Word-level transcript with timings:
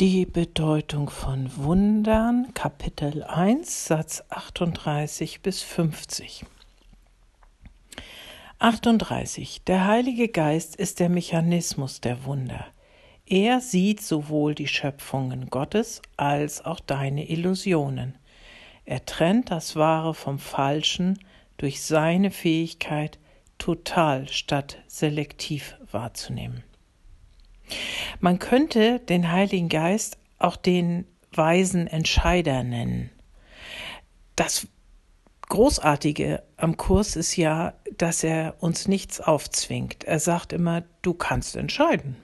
Die 0.00 0.24
Bedeutung 0.24 1.10
von 1.10 1.54
Wundern, 1.56 2.54
Kapitel 2.54 3.22
1, 3.22 3.84
Satz 3.84 4.24
38 4.30 5.42
bis 5.42 5.60
50. 5.60 6.46
38. 8.60 9.62
Der 9.64 9.86
Heilige 9.86 10.28
Geist 10.28 10.74
ist 10.74 11.00
der 11.00 11.10
Mechanismus 11.10 12.00
der 12.00 12.24
Wunder. 12.24 12.64
Er 13.26 13.60
sieht 13.60 14.00
sowohl 14.00 14.54
die 14.54 14.68
Schöpfungen 14.68 15.50
Gottes 15.50 16.00
als 16.16 16.64
auch 16.64 16.80
deine 16.80 17.28
Illusionen. 17.28 18.16
Er 18.86 19.04
trennt 19.04 19.50
das 19.50 19.76
Wahre 19.76 20.14
vom 20.14 20.38
Falschen 20.38 21.18
durch 21.58 21.82
seine 21.82 22.30
Fähigkeit, 22.30 23.18
total 23.58 24.28
statt 24.28 24.78
selektiv 24.86 25.76
wahrzunehmen. 25.90 26.64
Man 28.20 28.38
könnte 28.38 29.00
den 29.00 29.30
Heiligen 29.30 29.68
Geist 29.68 30.18
auch 30.38 30.56
den 30.56 31.06
weisen 31.32 31.86
Entscheider 31.86 32.62
nennen. 32.64 33.10
Das 34.36 34.66
Großartige 35.48 36.42
am 36.56 36.76
Kurs 36.76 37.16
ist 37.16 37.36
ja, 37.36 37.74
dass 37.98 38.22
er 38.22 38.54
uns 38.60 38.86
nichts 38.86 39.20
aufzwingt. 39.20 40.04
Er 40.04 40.20
sagt 40.20 40.52
immer, 40.52 40.84
du 41.02 41.12
kannst 41.12 41.56
entscheiden. 41.56 42.16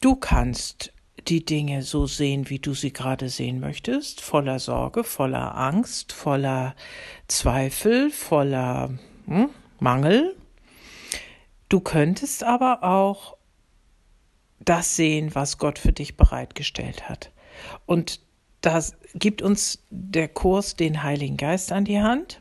Du 0.00 0.14
kannst 0.14 0.92
die 1.26 1.44
Dinge 1.44 1.82
so 1.82 2.06
sehen, 2.06 2.50
wie 2.50 2.58
du 2.58 2.74
sie 2.74 2.92
gerade 2.92 3.30
sehen 3.30 3.60
möchtest, 3.60 4.20
voller 4.20 4.58
Sorge, 4.58 5.04
voller 5.04 5.56
Angst, 5.56 6.12
voller 6.12 6.74
Zweifel, 7.28 8.10
voller 8.10 8.90
hm, 9.26 9.48
Mangel. 9.80 10.36
Du 11.68 11.80
könntest 11.80 12.44
aber 12.44 12.82
auch 12.82 13.37
das 14.60 14.96
sehen, 14.96 15.34
was 15.34 15.58
Gott 15.58 15.78
für 15.78 15.92
dich 15.92 16.16
bereitgestellt 16.16 17.08
hat. 17.08 17.30
Und 17.86 18.20
das 18.60 18.96
gibt 19.14 19.42
uns 19.42 19.84
der 19.90 20.28
Kurs 20.28 20.76
den 20.76 21.02
Heiligen 21.02 21.36
Geist 21.36 21.72
an 21.72 21.84
die 21.84 22.00
Hand, 22.00 22.40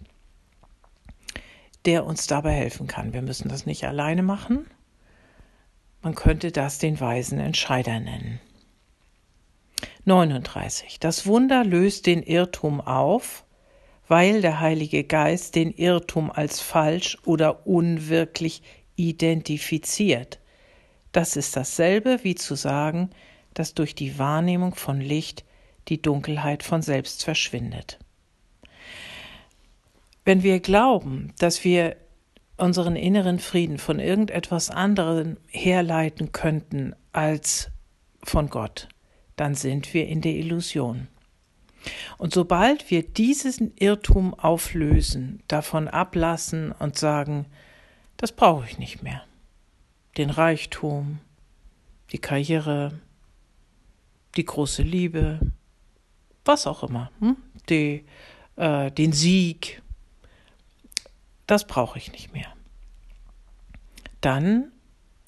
der 1.86 2.06
uns 2.06 2.28
dabei 2.28 2.52
helfen 2.52 2.88
kann. 2.88 3.14
Wir 3.14 3.22
müssen 3.22 3.50
das 3.50 3.66
nicht 3.66 3.86
alleine 3.86 4.24
machen. 4.24 4.66
Man 6.02 6.16
könnte 6.16 6.52
das 6.52 6.80
den 6.80 7.00
weisen 7.00 7.40
Entscheider 7.40 8.00
nennen. 8.00 8.40
39. 10.06 11.00
Das 11.00 11.26
Wunder 11.26 11.64
löst 11.64 12.06
den 12.06 12.24
Irrtum 12.24 12.82
auf, 12.82 13.44
weil 14.08 14.42
der 14.42 14.60
Heilige 14.60 15.04
Geist 15.04 15.56
den 15.56 15.72
Irrtum 15.72 16.32
als 16.32 16.62
falsch 16.62 17.18
oder 17.26 17.68
unwirklich 17.68 18.64
identifiziert 18.96 20.40
das 21.12 21.36
ist 21.36 21.56
dasselbe 21.56 22.20
wie 22.24 22.36
zu 22.36 22.56
sagen, 22.56 23.10
dass 23.54 23.74
durch 23.74 23.96
die 23.96 24.20
Wahrnehmung 24.20 24.76
von 24.76 25.02
Licht 25.02 25.44
die 25.88 26.02
Dunkelheit 26.02 26.64
von 26.64 26.82
selbst 26.82 27.24
verschwindet. 27.24 28.00
Wenn 30.26 30.44
wir 30.44 30.60
glauben, 30.60 31.34
dass 31.40 31.64
wir 31.64 31.96
unseren 32.58 32.96
inneren 32.96 33.40
Frieden 33.40 33.78
von 33.78 34.00
irgendetwas 34.00 34.70
anderem 34.70 35.38
herleiten 35.48 36.32
könnten 36.32 36.96
als 37.14 37.70
von 38.24 38.50
Gott, 38.50 38.90
dann 39.36 39.56
sind 39.56 39.94
wir 39.94 40.08
in 40.08 40.22
der 40.22 40.34
Illusion. 40.34 41.08
Und 42.18 42.34
sobald 42.34 42.90
wir 42.92 43.04
diesen 43.04 43.72
Irrtum 43.78 44.34
auflösen, 44.34 45.42
davon 45.48 45.88
ablassen 45.88 46.72
und 46.72 46.98
sagen, 46.98 47.46
das 48.18 48.32
brauche 48.32 48.66
ich 48.66 48.80
nicht 48.80 49.04
mehr, 49.04 49.24
den 50.18 50.30
Reichtum, 50.30 51.20
die 52.12 52.20
Karriere, 52.20 53.00
die 54.36 54.46
große 54.46 54.84
Liebe, 54.84 55.40
was 56.46 56.68
auch 56.68 56.84
immer, 56.84 57.12
hm? 57.20 57.38
die, 57.70 58.06
äh, 58.56 58.92
den 58.92 59.14
Sieg, 59.14 59.82
das 61.46 61.66
brauche 61.66 61.98
ich 61.98 62.12
nicht 62.12 62.34
mehr. 62.34 62.54
Dann 64.22 64.72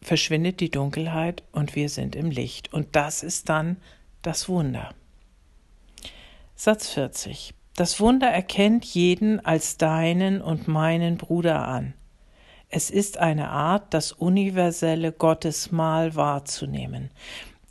verschwindet 0.01 0.59
die 0.59 0.71
Dunkelheit 0.71 1.43
und 1.51 1.75
wir 1.75 1.89
sind 1.89 2.15
im 2.15 2.31
Licht. 2.31 2.73
Und 2.73 2.95
das 2.95 3.23
ist 3.23 3.49
dann 3.49 3.77
das 4.21 4.49
Wunder. 4.49 4.93
Satz 6.55 6.89
40. 6.89 7.53
Das 7.75 7.99
Wunder 7.99 8.27
erkennt 8.27 8.83
jeden 8.85 9.39
als 9.45 9.77
deinen 9.77 10.41
und 10.41 10.67
meinen 10.67 11.17
Bruder 11.17 11.67
an. 11.67 11.93
Es 12.71 12.91
ist 12.91 13.17
eine 13.17 13.49
Art, 13.49 13.95
das 13.95 14.11
universelle 14.11 15.11
Gottesmahl 15.11 16.15
wahrzunehmen. 16.15 17.09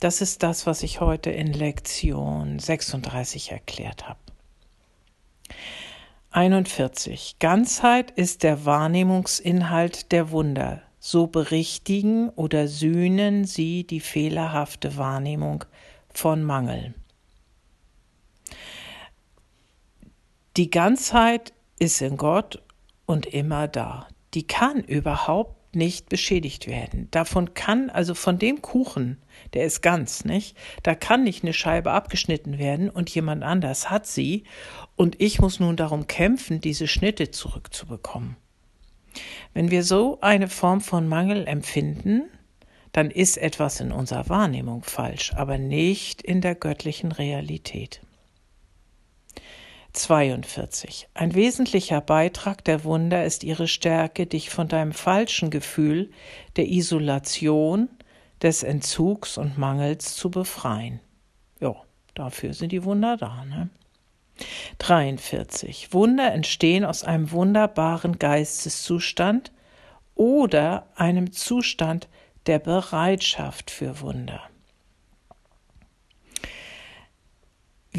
Das 0.01 0.19
ist 0.19 0.43
das, 0.43 0.67
was 0.67 0.83
ich 0.83 0.99
heute 0.99 1.29
in 1.29 1.53
Lektion 1.53 2.59
36 2.59 3.51
erklärt 3.51 4.09
habe. 4.09 4.19
41. 6.31 7.37
Ganzheit 7.39 8.11
ist 8.11 8.43
der 8.43 8.65
Wahrnehmungsinhalt 8.65 10.11
der 10.11 10.31
Wunder. 10.31 10.81
So 10.99 11.27
berichtigen 11.27 12.29
oder 12.31 12.67
sühnen 12.67 13.45
sie 13.45 13.85
die 13.85 14.01
fehlerhafte 14.01 14.97
Wahrnehmung 14.97 15.63
von 16.09 16.43
Mangel. 16.43 16.93
Die 20.57 20.69
Ganzheit 20.69 21.53
ist 21.79 22.01
in 22.01 22.17
Gott 22.17 22.61
und 23.05 23.25
immer 23.25 23.69
da 23.69 24.09
die 24.33 24.45
kann 24.45 24.83
überhaupt 24.83 25.75
nicht 25.75 26.09
beschädigt 26.09 26.67
werden. 26.67 27.07
Davon 27.11 27.53
kann, 27.53 27.89
also 27.89 28.15
von 28.15 28.39
dem 28.39 28.61
Kuchen, 28.61 29.17
der 29.53 29.65
ist 29.65 29.81
ganz, 29.81 30.25
nicht? 30.25 30.57
Da 30.83 30.95
kann 30.95 31.23
nicht 31.23 31.43
eine 31.43 31.53
Scheibe 31.53 31.91
abgeschnitten 31.91 32.57
werden 32.57 32.89
und 32.89 33.09
jemand 33.09 33.43
anders 33.43 33.89
hat 33.89 34.07
sie 34.07 34.45
und 34.95 35.21
ich 35.21 35.39
muss 35.39 35.59
nun 35.59 35.75
darum 35.75 36.07
kämpfen, 36.07 36.59
diese 36.59 36.87
Schnitte 36.87 37.31
zurückzubekommen. 37.31 38.35
Wenn 39.53 39.71
wir 39.71 39.83
so 39.83 40.19
eine 40.21 40.47
Form 40.47 40.81
von 40.81 41.07
Mangel 41.07 41.47
empfinden, 41.47 42.23
dann 42.91 43.11
ist 43.11 43.37
etwas 43.37 43.79
in 43.79 43.91
unserer 43.91 44.29
Wahrnehmung 44.29 44.83
falsch, 44.83 45.33
aber 45.35 45.57
nicht 45.57 46.21
in 46.21 46.41
der 46.41 46.55
göttlichen 46.55 47.11
Realität. 47.11 48.01
42. 49.99 51.07
Ein 51.13 51.35
wesentlicher 51.35 52.01
Beitrag 52.01 52.63
der 52.63 52.83
Wunder 52.83 53.25
ist 53.25 53.43
ihre 53.43 53.67
Stärke, 53.67 54.25
dich 54.25 54.49
von 54.49 54.67
deinem 54.67 54.93
falschen 54.93 55.49
Gefühl 55.49 56.11
der 56.55 56.67
Isolation, 56.67 57.89
des 58.41 58.63
Entzugs 58.63 59.37
und 59.37 59.57
Mangels 59.57 60.15
zu 60.15 60.31
befreien. 60.31 60.99
Ja, 61.59 61.75
dafür 62.13 62.53
sind 62.53 62.71
die 62.71 62.83
Wunder 62.83 63.17
da, 63.17 63.43
ne? 63.45 63.69
43. 64.77 65.91
Wunder 65.91 66.31
entstehen 66.31 66.85
aus 66.85 67.03
einem 67.03 67.31
wunderbaren 67.31 68.19
Geisteszustand 68.19 69.51
oder 70.15 70.87
einem 70.95 71.33
Zustand 71.33 72.07
der 72.45 72.59
Bereitschaft 72.59 73.69
für 73.69 73.99
Wunder. 73.99 74.48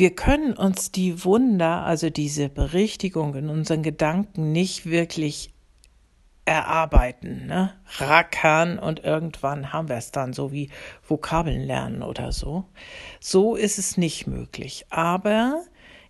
Wir 0.01 0.15
können 0.15 0.55
uns 0.55 0.91
die 0.91 1.25
Wunder, 1.25 1.85
also 1.85 2.09
diese 2.09 2.49
Berichtigung 2.49 3.35
in 3.35 3.51
unseren 3.51 3.83
Gedanken 3.83 4.51
nicht 4.51 4.87
wirklich 4.87 5.53
erarbeiten, 6.47 7.47
ne? 7.47 7.75
rackern 7.99 8.79
und 8.79 9.05
irgendwann 9.05 9.75
haben 9.75 9.91
wir 9.91 9.97
es 9.97 10.11
dann, 10.11 10.33
so 10.33 10.53
wie 10.53 10.71
Vokabeln 11.07 11.61
lernen 11.61 12.03
oder 12.03 12.33
so. 12.33 12.65
So 13.21 13.57
ist 13.57 13.79
es 13.79 13.99
nicht 13.99 14.27
möglich. 14.27 14.87
Aber 14.89 15.63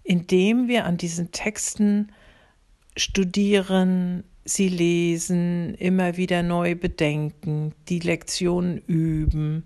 indem 0.04 0.68
wir 0.68 0.84
an 0.84 0.96
diesen 0.96 1.32
Texten 1.32 2.12
studieren, 2.96 4.22
sie 4.44 4.68
lesen, 4.68 5.74
immer 5.74 6.16
wieder 6.16 6.44
neu 6.44 6.76
bedenken, 6.76 7.74
die 7.88 7.98
Lektionen 7.98 8.78
üben, 8.78 9.64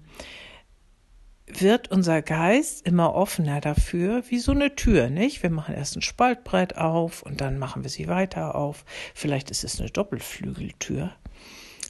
wird 1.47 1.91
unser 1.91 2.23
Geist 2.23 2.87
immer 2.87 3.15
offener 3.15 3.61
dafür, 3.61 4.25
wie 4.29 4.39
so 4.39 4.53
eine 4.53 4.75
Tür, 4.75 5.11
nicht? 5.11 5.43
Wir 5.43 5.51
machen 5.51 5.75
erst 5.75 5.97
ein 5.97 6.03
Spaltbrett 6.03 6.77
auf 6.77 7.23
und 7.23 7.41
dann 7.41 7.59
machen 7.59 7.83
wir 7.83 7.91
sie 7.91 8.09
weiter 8.09 8.55
auf. 8.55 8.85
Vielleicht 9.15 9.51
ist 9.51 9.65
es 9.65 9.79
eine 9.79 9.91
Doppelflügeltür. 9.91 11.13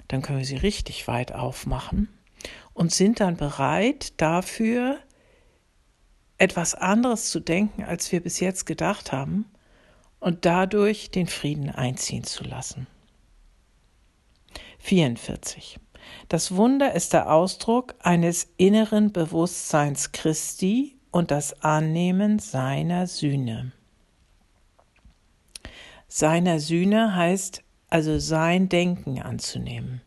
Dann 0.08 0.22
können 0.22 0.38
wir 0.38 0.46
sie 0.46 0.56
richtig 0.56 1.06
weit 1.06 1.32
aufmachen 1.32 2.08
und 2.72 2.92
sind 2.92 3.20
dann 3.20 3.36
bereit 3.36 4.20
dafür, 4.20 4.98
etwas 6.36 6.74
anderes 6.74 7.30
zu 7.30 7.40
denken, 7.40 7.84
als 7.84 8.10
wir 8.10 8.20
bis 8.20 8.40
jetzt 8.40 8.66
gedacht 8.66 9.12
haben 9.12 9.46
und 10.18 10.44
dadurch 10.44 11.10
den 11.10 11.28
Frieden 11.28 11.70
einziehen 11.70 12.24
zu 12.24 12.44
lassen. 12.44 12.86
44. 14.80 15.78
Das 16.28 16.54
Wunder 16.56 16.94
ist 16.94 17.12
der 17.12 17.32
Ausdruck 17.32 17.94
eines 18.00 18.48
inneren 18.56 19.12
Bewusstseins 19.12 20.12
Christi 20.12 20.98
und 21.10 21.30
das 21.30 21.62
Annehmen 21.62 22.38
seiner 22.38 23.06
Sühne. 23.06 23.72
Seiner 26.08 26.60
Sühne 26.60 27.14
heißt 27.14 27.62
also 27.88 28.18
sein 28.18 28.68
Denken 28.68 29.20
anzunehmen. 29.20 30.00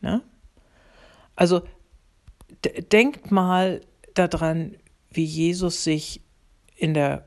Ne? 0.00 0.22
Also 1.34 1.62
denkt 2.92 3.30
mal 3.30 3.80
daran, 4.14 4.76
wie 5.10 5.24
Jesus 5.24 5.84
sich 5.84 6.20
in 6.76 6.94
der 6.94 7.26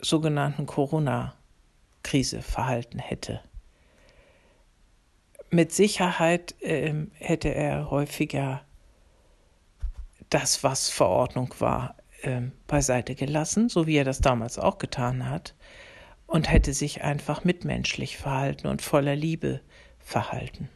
sogenannten 0.00 0.66
Corona-Krise 0.66 2.42
verhalten 2.42 2.98
hätte. 2.98 3.40
Mit 5.50 5.72
Sicherheit 5.72 6.54
äh, 6.62 6.94
hätte 7.14 7.48
er 7.52 7.90
häufiger 7.90 8.62
das, 10.28 10.62
was 10.62 10.88
Verordnung 10.88 11.52
war, 11.58 11.96
äh, 12.22 12.42
beiseite 12.68 13.16
gelassen, 13.16 13.68
so 13.68 13.86
wie 13.86 13.96
er 13.96 14.04
das 14.04 14.20
damals 14.20 14.58
auch 14.58 14.78
getan 14.78 15.28
hat, 15.28 15.54
und 16.26 16.50
hätte 16.50 16.72
sich 16.72 17.02
einfach 17.02 17.42
mitmenschlich 17.42 18.16
verhalten 18.16 18.68
und 18.68 18.80
voller 18.80 19.16
Liebe 19.16 19.60
verhalten. 19.98 20.68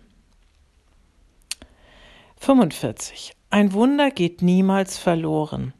45. 2.39 3.33
Ein 3.51 3.73
Wunder 3.73 4.11
geht 4.11 4.43
niemals 4.43 4.99
verloren. 4.99 5.73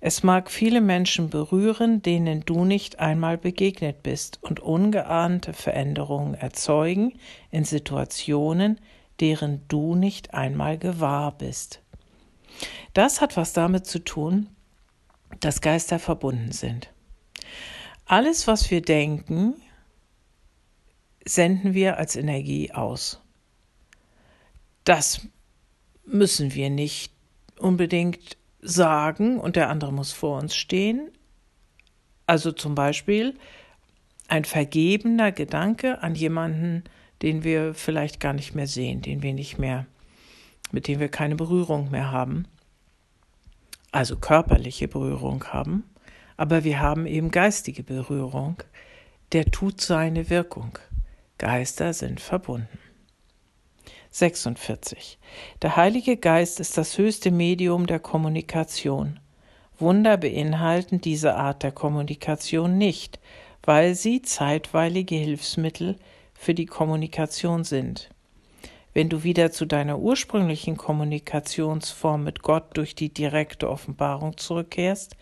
Es 0.00 0.22
mag 0.22 0.50
viele 0.50 0.80
Menschen 0.80 1.30
berühren, 1.30 2.02
denen 2.02 2.44
du 2.44 2.64
nicht 2.64 2.98
einmal 2.98 3.38
begegnet 3.38 4.02
bist 4.02 4.38
und 4.42 4.60
ungeahnte 4.60 5.52
Veränderungen 5.52 6.34
erzeugen 6.34 7.18
in 7.50 7.64
Situationen, 7.64 8.80
deren 9.20 9.62
du 9.68 9.94
nicht 9.94 10.34
einmal 10.34 10.76
gewahr 10.78 11.32
bist. 11.32 11.80
Das 12.92 13.20
hat 13.20 13.36
was 13.36 13.52
damit 13.52 13.86
zu 13.86 13.98
tun, 13.98 14.48
dass 15.40 15.60
Geister 15.60 15.98
verbunden 15.98 16.52
sind. 16.52 16.92
Alles, 18.04 18.46
was 18.46 18.70
wir 18.70 18.82
denken, 18.82 19.54
senden 21.24 21.74
wir 21.74 21.96
als 21.96 22.16
Energie 22.16 22.72
aus. 22.72 23.20
Das 24.84 25.26
müssen 26.04 26.54
wir 26.54 26.70
nicht 26.70 27.12
unbedingt 27.58 28.36
sagen 28.66 29.38
und 29.38 29.56
der 29.56 29.70
andere 29.70 29.92
muss 29.92 30.12
vor 30.12 30.40
uns 30.40 30.56
stehen. 30.56 31.10
Also 32.26 32.52
zum 32.52 32.74
Beispiel 32.74 33.34
ein 34.28 34.44
vergebener 34.44 35.32
Gedanke 35.32 36.02
an 36.02 36.14
jemanden, 36.14 36.84
den 37.22 37.44
wir 37.44 37.74
vielleicht 37.74 38.20
gar 38.20 38.32
nicht 38.32 38.54
mehr 38.54 38.66
sehen, 38.66 39.02
den 39.02 39.22
wir 39.22 39.32
nicht 39.32 39.58
mehr, 39.58 39.86
mit 40.72 40.88
dem 40.88 41.00
wir 41.00 41.08
keine 41.08 41.36
Berührung 41.36 41.90
mehr 41.90 42.10
haben, 42.10 42.46
also 43.92 44.16
körperliche 44.16 44.88
Berührung 44.88 45.44
haben, 45.44 45.84
aber 46.36 46.64
wir 46.64 46.80
haben 46.80 47.06
eben 47.06 47.30
geistige 47.30 47.82
Berührung, 47.82 48.62
der 49.32 49.46
tut 49.46 49.80
seine 49.80 50.28
Wirkung. 50.28 50.78
Geister 51.38 51.92
sind 51.92 52.20
verbunden. 52.20 52.78
46. 54.18 55.18
Der 55.60 55.76
Heilige 55.76 56.16
Geist 56.16 56.58
ist 56.58 56.78
das 56.78 56.96
höchste 56.96 57.30
Medium 57.30 57.86
der 57.86 58.00
Kommunikation. 58.00 59.20
Wunder 59.78 60.16
beinhalten 60.16 61.02
diese 61.02 61.34
Art 61.34 61.62
der 61.62 61.72
Kommunikation 61.72 62.78
nicht, 62.78 63.20
weil 63.62 63.94
sie 63.94 64.22
zeitweilige 64.22 65.16
Hilfsmittel 65.16 65.96
für 66.32 66.54
die 66.54 66.64
Kommunikation 66.64 67.64
sind. 67.64 68.08
Wenn 68.94 69.10
du 69.10 69.22
wieder 69.22 69.50
zu 69.50 69.66
deiner 69.66 69.98
ursprünglichen 69.98 70.78
Kommunikationsform 70.78 72.24
mit 72.24 72.40
Gott 72.40 72.74
durch 72.78 72.94
die 72.94 73.12
direkte 73.12 73.68
Offenbarung 73.68 74.38
zurückkehrst, 74.38 75.14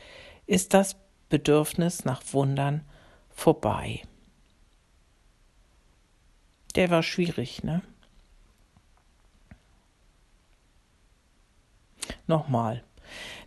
ist 0.47 0.73
das 0.73 0.95
Bedürfnis 1.29 2.05
nach 2.05 2.23
Wundern 2.33 2.85
vorbei. 3.31 4.03
Der 6.77 6.91
war 6.91 7.03
schwierig, 7.03 7.65
ne? 7.65 7.83
Nochmal. 12.27 12.83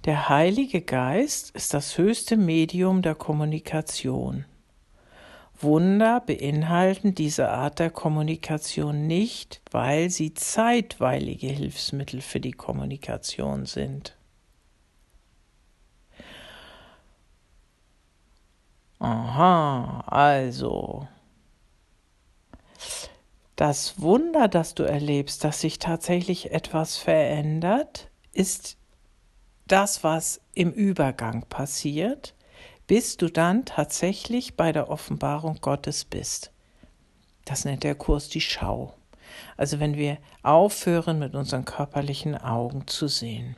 Der 0.06 0.30
Heilige 0.30 0.82
Geist 0.82 1.52
ist 1.52 1.74
das 1.74 1.98
höchste 1.98 2.38
Medium 2.38 3.02
der 3.02 3.16
Kommunikation. 3.16 4.46
Wunder 5.60 6.22
beinhalten 6.22 7.16
diese 7.16 7.50
Art 7.50 7.80
der 7.80 7.90
Kommunikation 7.90 9.08
nicht, 9.08 9.62
weil 9.72 10.12
sie 10.12 10.36
zeitweilige 10.36 11.48
Hilfsmittel 11.48 12.22
für 12.22 12.40
die 12.40 12.52
Kommunikation 12.52 13.66
sind. 13.66 14.16
Aha, 19.00 20.04
also. 20.08 21.08
Das 23.56 24.00
Wunder, 24.00 24.48
das 24.48 24.76
du 24.76 24.84
erlebst, 24.84 25.44
dass 25.44 25.62
sich 25.62 25.80
tatsächlich 25.80 26.52
etwas 26.52 26.98
verändert, 26.98 28.07
ist 28.38 28.78
das, 29.66 30.04
was 30.04 30.42
im 30.54 30.72
Übergang 30.72 31.44
passiert, 31.50 32.36
bis 32.86 33.18
du 33.18 33.30
dann 33.30 33.66
tatsächlich 33.66 34.56
bei 34.56 34.72
der 34.72 34.90
Offenbarung 34.90 35.58
Gottes 35.60 36.06
bist. 36.06 36.52
Das 37.46 37.66
nennt 37.66 37.84
der 37.84 37.96
Kurs 37.96 38.30
die 38.30 38.42
Schau. 38.42 38.94
Also 39.58 39.80
wenn 39.80 39.98
wir 39.98 40.20
aufhören, 40.44 41.18
mit 41.18 41.34
unseren 41.34 41.66
körperlichen 41.66 42.38
Augen 42.38 42.86
zu 42.88 43.08
sehen. 43.08 43.58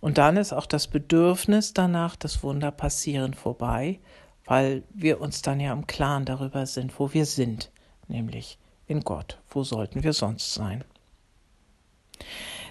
Und 0.00 0.18
dann 0.18 0.38
ist 0.38 0.52
auch 0.52 0.66
das 0.66 0.88
Bedürfnis 0.88 1.74
danach, 1.74 2.16
das 2.16 2.42
Wunder 2.42 2.70
passieren 2.70 3.34
vorbei, 3.34 4.00
weil 4.46 4.84
wir 4.92 5.20
uns 5.20 5.42
dann 5.42 5.60
ja 5.60 5.72
im 5.72 5.86
Klaren 5.86 6.24
darüber 6.24 6.66
sind, 6.66 6.98
wo 6.98 7.12
wir 7.12 7.26
sind, 7.26 7.70
nämlich 8.08 8.58
in 8.86 9.00
Gott. 9.00 9.38
Wo 9.50 9.64
sollten 9.64 10.02
wir 10.02 10.14
sonst 10.14 10.54
sein? 10.54 10.82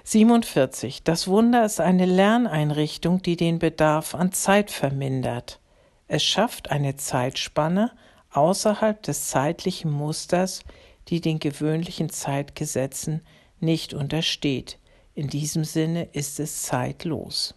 47. 0.04 1.04
Das 1.04 1.28
Wunder 1.28 1.66
ist 1.66 1.80
eine 1.80 2.06
Lerneinrichtung, 2.06 3.22
die 3.22 3.38
den 3.38 3.60
Bedarf 3.60 4.16
an 4.16 4.34
Zeit 4.34 4.70
vermindert. 4.70 5.60
Es 6.08 6.24
schafft 6.24 6.72
eine 6.72 6.98
Zeitspanne 6.98 7.92
außerhalb 8.32 9.02
des 9.02 9.28
zeitlichen 9.28 9.92
Musters, 9.92 10.64
die 11.08 11.22
den 11.22 11.40
gewöhnlichen 11.40 12.10
Zeitgesetzen 12.10 13.22
nicht 13.60 13.94
untersteht. 13.94 14.78
In 15.16 15.28
diesem 15.28 15.64
Sinne 15.64 16.10
ist 16.12 16.40
es 16.40 16.64
zeitlos. 16.64 17.56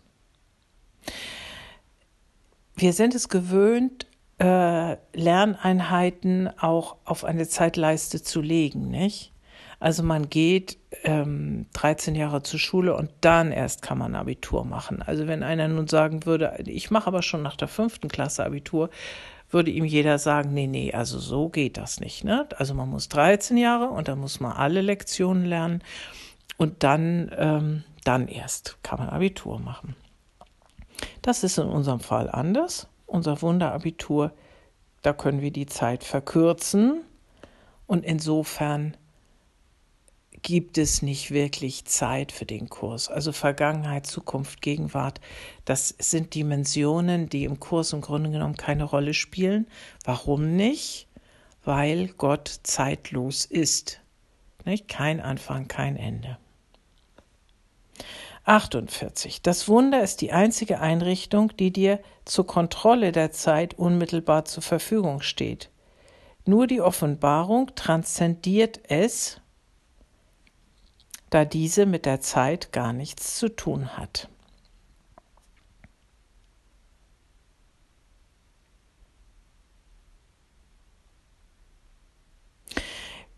Wir 2.74 2.92
sind 2.92 3.14
es 3.14 3.28
gewöhnt, 3.28 4.06
äh, 4.38 4.96
Lerneinheiten 5.14 6.48
auch 6.58 6.96
auf 7.04 7.24
eine 7.24 7.48
Zeitleiste 7.48 8.22
zu 8.22 8.40
legen, 8.40 8.90
nicht? 8.90 9.32
Also 9.78 10.02
man 10.02 10.30
geht 10.30 10.78
ähm, 11.04 11.66
13 11.74 12.14
Jahre 12.14 12.42
zur 12.42 12.58
Schule 12.58 12.96
und 12.96 13.10
dann 13.20 13.52
erst 13.52 13.82
kann 13.82 13.98
man 13.98 14.14
Abitur 14.14 14.64
machen. 14.64 15.02
Also 15.02 15.26
wenn 15.26 15.42
einer 15.42 15.68
nun 15.68 15.86
sagen 15.86 16.24
würde, 16.24 16.56
ich 16.64 16.90
mache 16.90 17.08
aber 17.08 17.22
schon 17.22 17.42
nach 17.42 17.56
der 17.56 17.68
fünften 17.68 18.08
Klasse 18.08 18.44
Abitur, 18.44 18.90
würde 19.50 19.70
ihm 19.70 19.84
jeder 19.84 20.18
sagen, 20.18 20.54
nee, 20.54 20.66
nee, 20.66 20.92
also 20.92 21.18
so 21.18 21.48
geht 21.48 21.76
das 21.76 22.00
nicht. 22.00 22.24
Ne? 22.24 22.48
Also 22.56 22.74
man 22.74 22.88
muss 22.88 23.08
13 23.08 23.56
Jahre 23.56 23.88
und 23.88 24.08
dann 24.08 24.18
muss 24.18 24.40
man 24.40 24.52
alle 24.52 24.80
Lektionen 24.80 25.44
lernen 25.44 25.82
und 26.56 26.82
dann, 26.82 27.30
ähm, 27.36 27.84
dann 28.04 28.28
erst 28.28 28.78
kann 28.82 28.98
man 28.98 29.08
Abitur 29.08 29.60
machen. 29.60 29.94
Das 31.22 31.44
ist 31.44 31.58
in 31.58 31.66
unserem 31.66 32.00
Fall 32.00 32.30
anders. 32.30 32.88
Unser 33.06 33.40
Wunderabitur, 33.42 34.32
da 35.02 35.12
können 35.12 35.40
wir 35.40 35.52
die 35.52 35.66
Zeit 35.66 36.02
verkürzen 36.02 37.02
und 37.86 38.04
insofern 38.04 38.96
gibt 40.46 40.78
es 40.78 41.02
nicht 41.02 41.32
wirklich 41.32 41.86
Zeit 41.86 42.30
für 42.30 42.46
den 42.46 42.68
Kurs. 42.68 43.08
Also 43.08 43.32
Vergangenheit, 43.32 44.06
Zukunft, 44.06 44.62
Gegenwart, 44.62 45.20
das 45.64 45.88
sind 45.98 46.36
Dimensionen, 46.36 47.28
die 47.28 47.42
im 47.42 47.58
Kurs 47.58 47.92
im 47.92 48.00
Grunde 48.00 48.30
genommen 48.30 48.56
keine 48.56 48.84
Rolle 48.84 49.12
spielen. 49.12 49.66
Warum 50.04 50.54
nicht? 50.54 51.08
Weil 51.64 52.06
Gott 52.16 52.60
zeitlos 52.62 53.44
ist. 53.44 54.00
Nicht? 54.64 54.86
Kein 54.86 55.20
Anfang, 55.20 55.66
kein 55.66 55.96
Ende. 55.96 56.38
48. 58.44 59.42
Das 59.42 59.66
Wunder 59.66 60.00
ist 60.00 60.20
die 60.20 60.30
einzige 60.30 60.78
Einrichtung, 60.78 61.56
die 61.56 61.72
dir 61.72 61.98
zur 62.24 62.46
Kontrolle 62.46 63.10
der 63.10 63.32
Zeit 63.32 63.74
unmittelbar 63.74 64.44
zur 64.44 64.62
Verfügung 64.62 65.22
steht. 65.22 65.70
Nur 66.44 66.68
die 66.68 66.80
Offenbarung 66.80 67.72
transzendiert 67.74 68.78
es, 68.88 69.40
da 71.36 71.44
diese 71.44 71.84
mit 71.84 72.06
der 72.06 72.22
Zeit 72.22 72.72
gar 72.72 72.94
nichts 72.94 73.36
zu 73.36 73.54
tun 73.54 73.98
hat. 73.98 74.30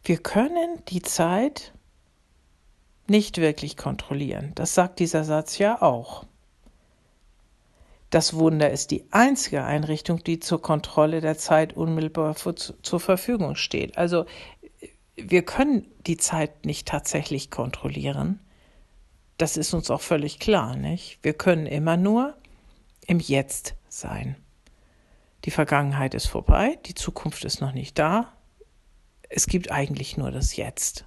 Wir 0.05 0.19
können 0.19 0.81
die 0.87 1.03
Zeit 1.03 1.73
nicht 3.09 3.39
wirklich 3.39 3.77
kontrollieren. 3.77 4.53
Das 4.55 4.75
sagt 4.75 5.01
dieser 5.01 5.25
Satz 5.25 5.59
ja 5.59 5.83
auch. 5.83 6.25
Das 8.11 8.35
Wunder 8.35 8.71
ist 8.71 8.93
die 8.93 9.07
einzige 9.11 9.65
Einrichtung, 9.65 10.23
die 10.23 10.39
zur 10.39 10.63
Kontrolle 10.63 11.21
der 11.21 11.37
Zeit 11.37 11.73
unmittelbar 11.73 12.37
zur 12.37 13.01
Verfügung 13.01 13.57
steht. 13.57 13.99
Also 13.99 14.25
wir 15.23 15.43
können 15.43 15.87
die 16.07 16.17
Zeit 16.17 16.65
nicht 16.65 16.89
tatsächlich 16.89 17.51
kontrollieren. 17.51 18.41
das 19.39 19.57
ist 19.57 19.73
uns 19.73 19.89
auch 19.91 20.01
völlig 20.01 20.41
klar, 20.41 20.75
nicht? 20.75 21.19
Wir 21.23 21.33
können 21.33 21.67
immer 21.67 21.97
nur 21.97 22.35
im 23.07 23.21
Jetzt 23.21 23.75
sein. 23.89 24.37
Die 25.45 25.53
Vergangenheit 25.53 26.15
ist 26.15 26.27
vorbei, 26.27 26.79
die 26.87 26.95
Zukunft 26.95 27.45
ist 27.45 27.61
noch 27.61 27.73
nicht 27.73 27.99
da. 27.99 28.33
Es 29.29 29.47
gibt 29.47 29.71
eigentlich 29.71 30.17
nur 30.17 30.33
das 30.33 30.57
Jetzt. 30.57 31.05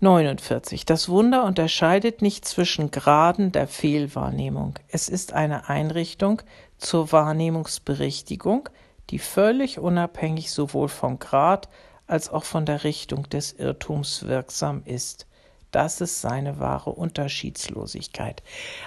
49. 0.00 0.86
Das 0.86 1.08
Wunder 1.08 1.44
unterscheidet 1.44 2.22
nicht 2.22 2.44
zwischen 2.44 2.90
Graden 2.90 3.52
der 3.52 3.68
Fehlwahrnehmung. 3.68 4.78
Es 4.88 5.08
ist 5.08 5.32
eine 5.32 5.68
Einrichtung 5.68 6.42
zur 6.78 7.12
Wahrnehmungsberichtigung, 7.12 8.68
die 9.10 9.18
völlig 9.18 9.78
unabhängig 9.78 10.50
sowohl 10.50 10.88
vom 10.88 11.18
Grad 11.18 11.68
als 12.06 12.28
auch 12.28 12.44
von 12.44 12.66
der 12.66 12.84
Richtung 12.84 13.28
des 13.28 13.52
Irrtums 13.52 14.26
wirksam 14.26 14.82
ist. 14.84 15.26
Das 15.70 16.00
ist 16.00 16.20
seine 16.20 16.60
wahre 16.60 16.90
Unterschiedslosigkeit. 16.90 18.42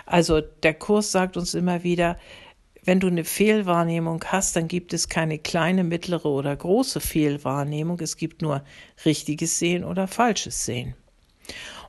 Also 0.06 0.40
der 0.40 0.74
Kurs 0.74 1.12
sagt 1.12 1.36
uns 1.36 1.54
immer 1.54 1.84
wieder, 1.84 2.18
wenn 2.84 3.02
du 3.02 3.08
eine 3.08 3.26
Fehlwahrnehmung 3.26 4.24
hast, 4.28 4.56
dann 4.56 4.70
gibt 4.70 4.94
es 4.94 5.10
keine 5.10 5.40
kleine, 5.40 5.84
mittlere 5.84 6.30
oder 6.30 6.56
große 6.56 7.02
Fehlwahrnehmung. 7.02 8.00
Es 8.00 8.16
gibt 8.16 8.42
nur 8.42 8.64
richtiges 9.04 9.60
Sehen 9.60 9.84
oder 9.84 10.08
falsches 10.08 10.64
Sehen. 10.64 10.96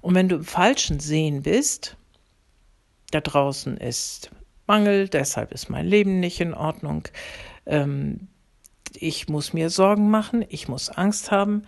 Und 0.00 0.16
wenn 0.16 0.28
du 0.28 0.36
im 0.36 0.44
falschen 0.44 0.98
Sehen 0.98 1.42
bist, 1.42 1.96
da 3.12 3.20
draußen 3.20 3.76
ist 3.76 4.30
Mangel, 4.66 5.08
deshalb 5.08 5.52
ist 5.52 5.70
mein 5.70 5.86
Leben 5.86 6.18
nicht 6.18 6.40
in 6.40 6.52
Ordnung, 6.52 7.04
ähm, 7.68 8.28
ich 8.94 9.28
muss 9.28 9.52
mir 9.52 9.70
Sorgen 9.70 10.10
machen, 10.10 10.44
ich 10.48 10.68
muss 10.68 10.90
Angst 10.90 11.30
haben, 11.30 11.62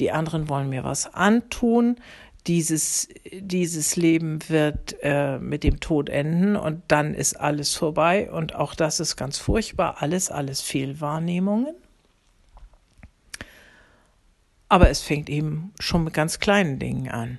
die 0.00 0.10
anderen 0.10 0.48
wollen 0.48 0.68
mir 0.68 0.84
was 0.84 1.14
antun, 1.14 1.96
dieses, 2.46 3.08
dieses 3.32 3.96
Leben 3.96 4.40
wird 4.48 4.96
äh, 5.02 5.38
mit 5.38 5.64
dem 5.64 5.80
Tod 5.80 6.10
enden 6.10 6.56
und 6.56 6.82
dann 6.88 7.14
ist 7.14 7.40
alles 7.40 7.74
vorbei 7.74 8.30
und 8.30 8.54
auch 8.54 8.74
das 8.74 9.00
ist 9.00 9.16
ganz 9.16 9.38
furchtbar, 9.38 9.96
alles, 10.02 10.30
alles 10.30 10.60
Fehlwahrnehmungen. 10.60 11.74
Aber 14.68 14.90
es 14.90 15.00
fängt 15.00 15.30
eben 15.30 15.72
schon 15.78 16.04
mit 16.04 16.14
ganz 16.14 16.38
kleinen 16.38 16.78
Dingen 16.78 17.08
an. 17.08 17.38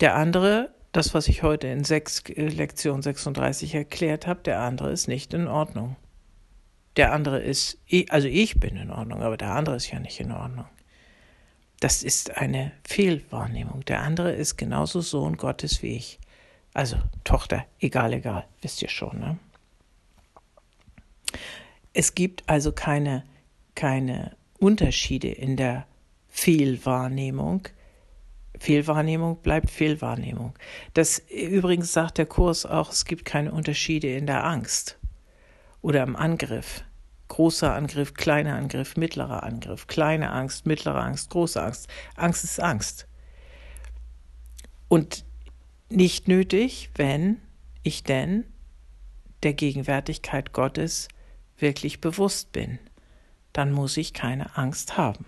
Der 0.00 0.16
andere, 0.16 0.73
das, 0.94 1.12
was 1.12 1.28
ich 1.28 1.42
heute 1.42 1.66
in 1.66 1.84
sechs, 1.84 2.20
äh, 2.20 2.46
Lektion 2.46 3.02
36 3.02 3.74
erklärt 3.74 4.26
habe, 4.26 4.40
der 4.42 4.60
andere 4.60 4.92
ist 4.92 5.08
nicht 5.08 5.34
in 5.34 5.48
Ordnung. 5.48 5.96
Der 6.96 7.12
andere 7.12 7.40
ist, 7.42 7.78
also 8.08 8.28
ich 8.28 8.60
bin 8.60 8.76
in 8.76 8.90
Ordnung, 8.90 9.22
aber 9.22 9.36
der 9.36 9.50
andere 9.50 9.74
ist 9.74 9.90
ja 9.90 9.98
nicht 9.98 10.20
in 10.20 10.30
Ordnung. 10.30 10.66
Das 11.80 12.04
ist 12.04 12.36
eine 12.36 12.70
Fehlwahrnehmung. 12.86 13.84
Der 13.86 14.02
andere 14.02 14.32
ist 14.32 14.56
genauso 14.56 15.00
Sohn 15.00 15.36
Gottes 15.36 15.82
wie 15.82 15.96
ich. 15.96 16.20
Also 16.72 16.96
Tochter, 17.24 17.66
egal, 17.80 18.12
egal, 18.12 18.46
wisst 18.62 18.80
ihr 18.80 18.88
schon. 18.88 19.18
Ne? 19.18 19.38
Es 21.92 22.14
gibt 22.14 22.48
also 22.48 22.70
keine, 22.70 23.24
keine 23.74 24.36
Unterschiede 24.60 25.28
in 25.28 25.56
der 25.56 25.86
Fehlwahrnehmung. 26.28 27.68
Fehlwahrnehmung 28.58 29.42
bleibt 29.42 29.70
Fehlwahrnehmung. 29.70 30.54
Das 30.94 31.18
übrigens 31.28 31.92
sagt 31.92 32.18
der 32.18 32.26
Kurs 32.26 32.66
auch, 32.66 32.90
es 32.90 33.04
gibt 33.04 33.24
keine 33.24 33.52
Unterschiede 33.52 34.14
in 34.14 34.26
der 34.26 34.44
Angst 34.44 34.98
oder 35.82 36.02
im 36.02 36.16
Angriff 36.16 36.84
großer 37.28 37.74
Angriff, 37.74 38.14
kleiner 38.14 38.54
Angriff, 38.54 38.96
mittlerer 38.96 39.42
Angriff, 39.42 39.86
kleine 39.86 40.30
Angst, 40.30 40.66
mittlere 40.66 41.00
Angst, 41.00 41.30
große 41.30 41.60
Angst. 41.60 41.88
Angst 42.16 42.44
ist 42.44 42.60
Angst. 42.60 43.08
Und 44.88 45.24
nicht 45.88 46.28
nötig, 46.28 46.90
wenn 46.94 47.40
ich 47.82 48.04
denn 48.04 48.44
der 49.42 49.52
Gegenwärtigkeit 49.52 50.52
Gottes 50.52 51.08
wirklich 51.58 52.00
bewusst 52.00 52.52
bin. 52.52 52.78
Dann 53.52 53.72
muss 53.72 53.96
ich 53.96 54.12
keine 54.12 54.56
Angst 54.56 54.96
haben. 54.96 55.26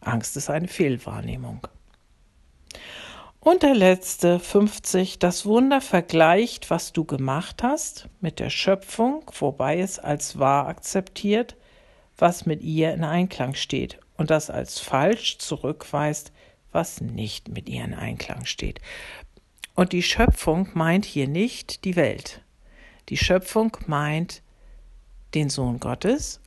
Angst 0.00 0.36
ist 0.36 0.50
eine 0.50 0.68
Fehlwahrnehmung. 0.68 1.66
Und 3.44 3.64
der 3.64 3.74
letzte, 3.74 4.38
50, 4.38 5.18
das 5.18 5.46
Wunder 5.46 5.80
vergleicht, 5.80 6.70
was 6.70 6.92
du 6.92 7.04
gemacht 7.04 7.64
hast, 7.64 8.08
mit 8.20 8.38
der 8.38 8.50
Schöpfung, 8.50 9.28
wobei 9.36 9.80
es 9.80 9.98
als 9.98 10.38
wahr 10.38 10.68
akzeptiert, 10.68 11.56
was 12.16 12.46
mit 12.46 12.62
ihr 12.62 12.94
in 12.94 13.02
Einklang 13.02 13.56
steht, 13.56 13.98
und 14.16 14.30
das 14.30 14.48
als 14.48 14.78
falsch 14.78 15.38
zurückweist, 15.38 16.30
was 16.70 17.00
nicht 17.00 17.48
mit 17.48 17.68
ihr 17.68 17.82
in 17.82 17.94
Einklang 17.94 18.44
steht. 18.44 18.80
Und 19.74 19.90
die 19.90 20.04
Schöpfung 20.04 20.68
meint 20.74 21.04
hier 21.04 21.26
nicht 21.26 21.84
die 21.84 21.96
Welt. 21.96 22.42
Die 23.08 23.16
Schöpfung 23.16 23.76
meint 23.86 24.40
den 25.34 25.50
Sohn 25.50 25.80
Gottes, 25.80 26.40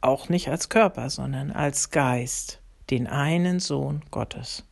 auch 0.00 0.30
nicht 0.30 0.48
als 0.48 0.70
Körper, 0.70 1.10
sondern 1.10 1.50
als 1.50 1.90
Geist, 1.90 2.62
den 2.88 3.08
einen 3.08 3.60
Sohn 3.60 4.02
Gottes. 4.10 4.64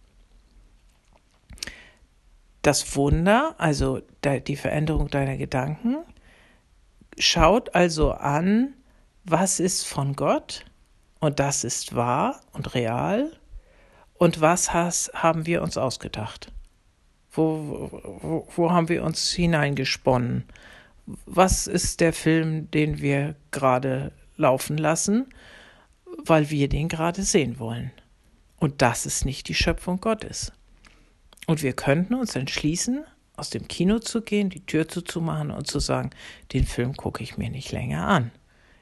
Das 2.63 2.97
Wunder, 2.97 3.55
also 3.59 4.01
die 4.25 4.57
Veränderung 4.57 5.09
deiner 5.09 5.37
Gedanken, 5.37 5.99
schaut 7.19 7.75
also 7.75 8.13
an, 8.13 8.75
was 9.25 9.61
ist 9.61 9.87
von 9.87 10.15
Gott 10.15 10.65
und 11.21 11.41
das 11.41 11.65
ist 11.65 11.95
wahr 11.95 12.41
und 12.53 12.75
real 12.75 13.33
und 14.15 14.41
was 14.41 14.73
has, 14.73 15.11
haben 15.15 15.47
wir 15.47 15.63
uns 15.63 15.77
ausgedacht? 15.77 16.53
Wo, 17.33 17.91
wo, 18.23 18.49
wo 18.55 18.71
haben 18.71 18.89
wir 18.89 19.03
uns 19.03 19.31
hineingesponnen? 19.33 20.45
Was 21.27 21.67
ist 21.67 22.01
der 22.01 22.13
Film, 22.13 22.71
den 22.71 23.01
wir 23.01 23.35
gerade 23.51 24.13
laufen 24.37 24.79
lassen, 24.79 25.27
weil 26.25 26.51
wir 26.51 26.69
den 26.69 26.89
gerade 26.89 27.23
sehen 27.23 27.59
wollen? 27.59 27.91
Und 28.59 28.83
das 28.83 29.07
ist 29.07 29.25
nicht 29.25 29.49
die 29.49 29.55
Schöpfung 29.55 30.01
Gottes. 30.01 30.53
Und 31.47 31.63
wir 31.63 31.73
könnten 31.73 32.15
uns 32.15 32.37
entschließen, 32.37 33.05
aus 33.37 33.51
dem 33.51 33.67
Kino 33.67 33.99
zu 33.99 34.23
gehen, 34.23 34.51
die 34.51 34.65
Tür 34.65 34.89
zuzumachen 34.89 35.51
und 35.51 35.67
zu 35.67 35.81
sagen, 35.81 36.11
den 36.53 36.65
Film 36.65 36.97
gucke 36.97 37.23
ich 37.23 37.39
mir 37.39 37.51
nicht 37.51 37.73
länger 37.73 38.07
an. 38.07 38.31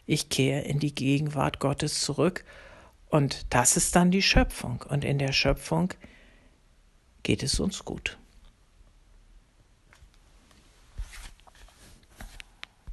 Ich 0.06 0.28
kehre 0.28 0.62
in 0.62 0.78
die 0.78 0.94
Gegenwart 0.94 1.60
Gottes 1.60 2.00
zurück 2.00 2.44
und 3.08 3.46
das 3.50 3.76
ist 3.76 3.96
dann 3.96 4.10
die 4.10 4.22
Schöpfung. 4.22 4.84
Und 4.88 5.04
in 5.04 5.18
der 5.18 5.32
Schöpfung 5.32 5.94
geht 7.22 7.42
es 7.42 7.60
uns 7.60 7.84
gut. 7.84 8.18